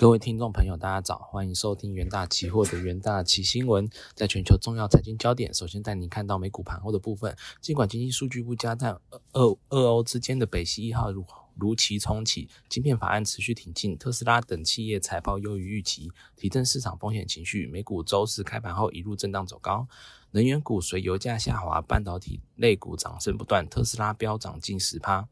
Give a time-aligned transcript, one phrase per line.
[0.00, 3.90] 各位听众朋友，大家早，欢迎收听元大期货的元大期新闻。
[4.14, 7.36] 在全球重要财经焦点，首先带您看到美股盘后的部分。
[7.60, 8.96] 尽管经济数据不佳，但
[9.32, 11.26] 俄俄欧之间的北溪一号如
[11.56, 17.66] 如期重启，晶片法案持续挺进，特斯拉等企业财报优于预期，提振市场风险情绪。
[17.66, 19.88] 美股周四开盘后一路震荡走高，
[20.30, 25.28] 能源股随油价下滑，半导体类股涨声不断，特斯拉飙涨近十趴。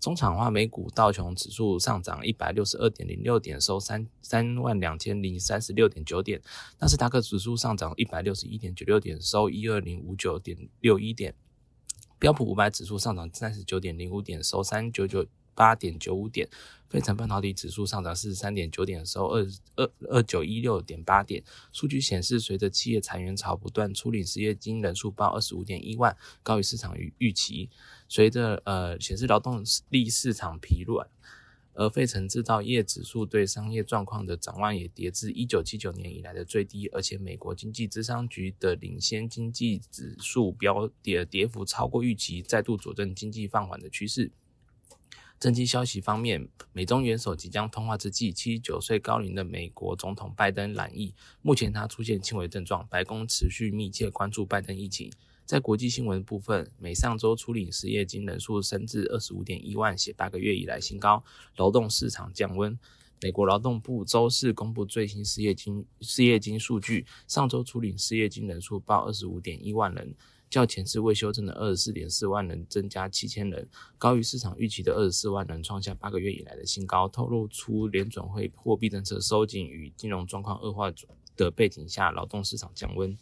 [0.00, 6.40] 中场化，美股道琼指数上涨一百六十二点零六点，收三三万两千零三十六点九点；
[6.78, 11.32] 纳斯达克指数上涨一百六十一点九六点，收一二零五九点六一点；
[12.18, 16.48] 标普五百指数上涨三十九点零五点，收三九九八点九五点；
[16.88, 21.44] 非成半导体指数上涨四十三点九点，收二二二九一六点八点。
[21.72, 27.68] 数据显示，随着企业裁员潮不断，初领失业金人数报二十五点一万，高于市场预预期。
[28.10, 31.08] 随着呃显示劳动力市场疲软，
[31.74, 44.32] 而费城制造业指数对商业状况的展望也跌至一九七九年以来的最低，而且美国经济智商局的领先经济指数标跌跌幅超过预期，再度佐证经济放缓的趋势。
[45.38, 55.12] 政绩消息方面，美中元首即将通话之际，七十九岁高龄的美国总统拜登染疫，目前他出现轻微症状，白宫持续密切关注拜登疫情。
[55.50, 61.24] 在国际新闻部分，美上周初领失业金人数升至二十五点一万，写八个月以来新高。
[61.56, 62.78] 劳动市场降温。
[63.20, 70.14] 美国劳动部周四公布最新失业金失业金数据，上周初领失业金人数报二十五点一万人，
[70.48, 77.08] 较前次未修正的二十四点四万人增加七千人，高于市场预期的二十四万人，创下八个月以来的新高。
[77.08, 80.92] 透露出联准会货币政策收紧与金融状况恶化
[81.34, 83.18] 的背景下，劳动市场降温。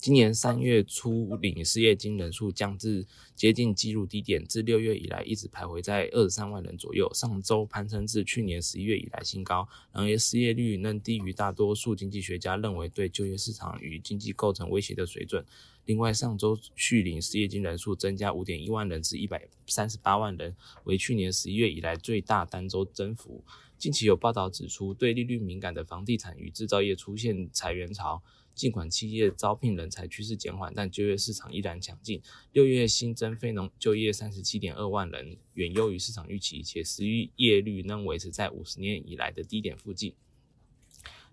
[0.00, 3.06] 今年三月初领失业金人数降至
[3.36, 7.12] 接近纪录低点，自六月以来一直徘徊在二十三万人左右。
[7.12, 15.44] 上周攀升至去年十一月以来新高，然而失业率仍低于大多数经济学家认为对就业市场与经济构成威胁的水准。
[15.84, 23.44] 另外，上周续领失业金人数增加五点一万人至一百三十八万人，为去年十一月以来最大单周增幅。
[23.76, 28.22] 近期有报道指出，对利率敏感的房地产与制造业出现裁员潮。
[28.60, 32.20] 尽管企业招聘人才趋势减缓，但就业市场依然强劲。
[32.52, 37.06] 六月新增非农就业三十七点二万人，远优于市场预期，且失
[37.36, 40.12] 业率仍维持在五十年以来的低点附近。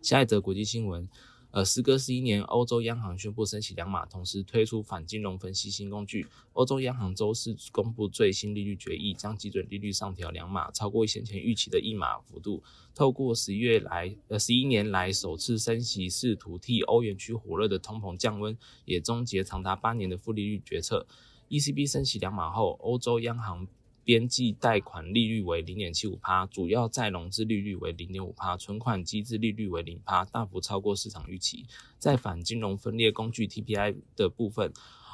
[0.01, 1.09] 下一则国际新闻。
[1.57, 6.27] 呃，时隔十一年，欧洲央行宣布升息两码，同时推出反金融分析新工具。
[6.53, 12.61] 欧洲央行周四公布最新利率决议，将基准利率上调两码，超过先前预期的一码幅度。
[12.93, 21.07] 透过十一月来，呃，十一年来首次升息，试图替欧元区火热的通膨降温，也终结长达八年的负利率决策。
[21.49, 23.67] ECB 升息两码后，欧洲央行。
[24.07, 31.65] 边际贷款利率为零点七五帕，主要再融资利率为零点五帕，存款机制利率为零帕，大幅超过市场预期。
[31.99, 34.71] 在反金融分裂工具 TPI 的部分，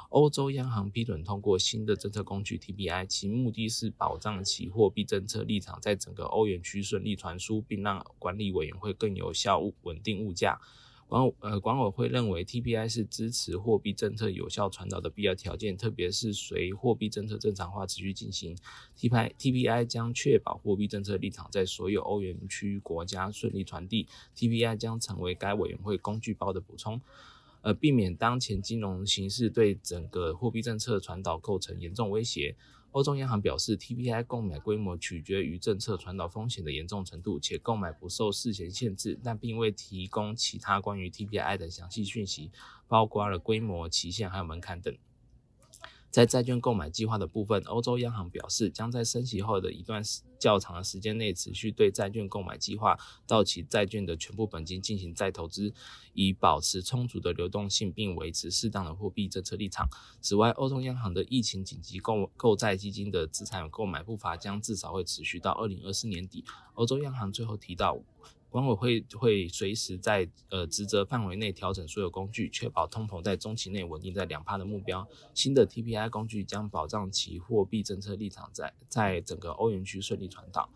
[0.09, 10.61] 欧洲央行批准通过新的政策工具 TPI，其目的是保障其货币政策立场在整个欧元区顺利传输，并让管理委员会更有效稳定物价。
[11.13, 18.57] 管呃管委会认为 TPI 是支持货币政策有效传导的必要条件，特别是随货币政策正常化持续进行
[18.97, 26.99] ，TPI TPI 将确保货币政策立场在所有欧元区国家顺利传递，TPI 将成为该委员会工具包的补充，
[27.61, 32.55] 呃，避免当前金融形势对整个货币政策传导构成严重威胁。
[32.93, 42.51] 欧洲央行表示，TPI 购买规模取决于政策传导风险的严重程度，且购买不受事前限制，但并未提供其他关于 TPI 的详细讯息，
[42.87, 44.95] 包括了规模、期限还有门槛等。
[46.13, 49.99] 在债券购买计划的部分，欧洲央行表示，将在升息后的一段
[50.37, 55.73] 较长的时间内，持续对债券购买计划到期债券的全部本金进行再投资，
[56.13, 59.89] 以保持充足的流动性，并维持适当的货币政策立场。
[60.21, 66.45] 此外，欧洲央行的疫情紧急购购债基金的资产购买步伐将至少会持续到二零二四年底。
[66.75, 67.97] 欧洲央行最后提到。
[68.53, 75.07] 管委会会随时在呃职责范围内调整所有工具，确保通膨在中期内稳定在两帕的目标。
[75.33, 80.69] 新的 TPI 工具将保障其货币政策立场在在整个欧元区顺利传导。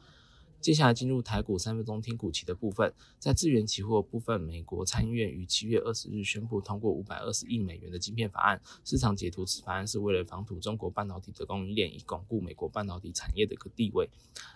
[0.60, 8.60] 接下来进入台股三分钟听股期的部分，在资源期货部分，美国参议院于七月二十日宣布通过五百二十亿美元的晶片法案。
[8.84, 14.10] 市场解读此法案是为了防堵中国半导体的供应链，以巩固美国半导体产业的一个地位。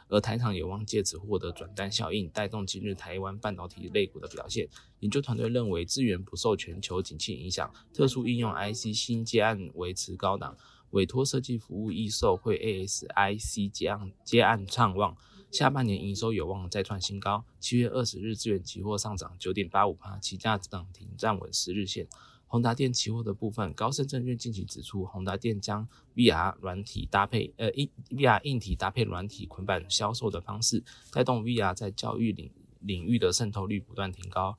[0.10, 4.68] 而台厂有望借此获得转单效应，带动今日台湾半导体类股的表现。
[5.00, 10.58] 研究团队认为，资源不受全球景气影响，特殊应用 IC 新接案维持高档，
[10.90, 15.16] 委托设计服务易受会 ASIC 接案接案畅旺。
[15.52, 17.44] 下半年营收有望再创新高。
[17.60, 22.08] 七月二十日，资源期货上涨九点八五%，起价涨停站稳十日线。
[22.48, 30.82] 宏达电期货的部分，高盛证券近期指出，宏达电将 VR 软体搭配呃硬 VR 硬体搭配软体捆绑销售的方式，
[31.12, 32.50] 带动 VR 在教育领
[32.80, 34.58] 领域的渗透率不断提高。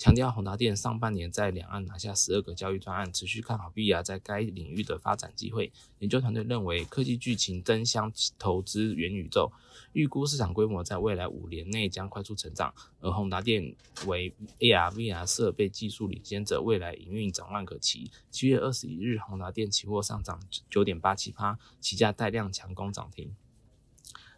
[0.00, 5.70] 强调宏达电上半年在两岸拿下十二个交易专案，持续看好 VR 在该领域的发展机会。
[5.98, 9.52] 研究团队认为，科技巨擎争相投资元宇宙，
[9.92, 12.72] 预估市场规模在未来五年内将快速成长。
[13.00, 13.76] 而宏达电
[14.06, 18.10] 为 AR VR 设备技术领先者，未来营运展望可期。
[18.30, 23.34] 七月二十一日，宏达电期货上涨九点八七%，期价带量强攻涨停。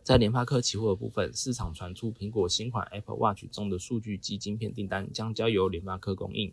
[0.02, 6.52] 在联发科期货的部分，市场传出苹果新款 Apple Watch 中的数据及晶片订单将交由联发科供应。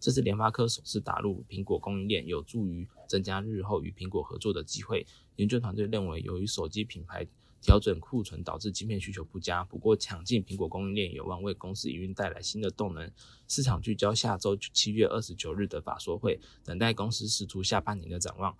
[0.00, 5.06] 这是联发科首次打入苹果供应链，有助于增加日后与苹果合作的机会。
[5.36, 7.26] 研究团队认为，由于手机品牌
[7.60, 13.10] 调整库存导致晶片需求不佳，不过抢进苹果供应链有望为公司营运带来新的动能。
[13.48, 18.56] 市场聚焦下周七月二十九日的法说会，等待公司释出下半年的展望。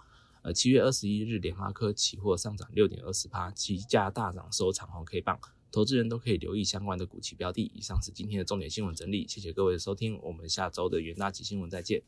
[0.52, 5.38] 七月二十一日，联发科期货上涨六点二十八，期价大涨收长红 K 棒，
[5.70, 7.70] 投资人都可以留意相关的股期标的。
[7.74, 12.02] 以上是今天的重点新闻整理，谢谢各位的收听，我们下周的元大吉新闻再见。